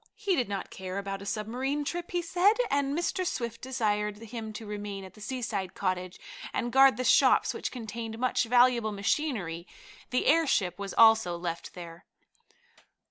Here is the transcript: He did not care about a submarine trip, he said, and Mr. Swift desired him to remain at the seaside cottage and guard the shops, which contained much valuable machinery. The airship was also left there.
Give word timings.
He 0.15 0.35
did 0.35 0.49
not 0.49 0.71
care 0.71 0.97
about 0.97 1.21
a 1.21 1.27
submarine 1.27 1.85
trip, 1.85 2.09
he 2.09 2.23
said, 2.23 2.55
and 2.71 2.97
Mr. 2.97 3.23
Swift 3.23 3.61
desired 3.61 4.17
him 4.17 4.51
to 4.53 4.65
remain 4.65 5.03
at 5.03 5.13
the 5.13 5.21
seaside 5.21 5.75
cottage 5.75 6.19
and 6.53 6.71
guard 6.71 6.97
the 6.97 7.03
shops, 7.03 7.53
which 7.53 7.71
contained 7.71 8.17
much 8.17 8.45
valuable 8.45 8.91
machinery. 8.91 9.67
The 10.09 10.25
airship 10.25 10.79
was 10.79 10.95
also 10.95 11.37
left 11.37 11.75
there. 11.75 12.05